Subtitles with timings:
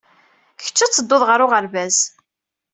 [0.63, 1.97] Kečč ad teddud ɣer uɣerbaz.